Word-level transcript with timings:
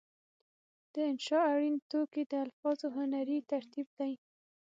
د 0.93 0.95
انشأ 1.09 1.39
اړین 1.53 1.75
توکي 1.91 2.23
د 2.31 2.33
الفاظو 2.45 2.87
هنري 2.97 3.39
ترتیب 3.51 3.87
دی. 3.99 4.13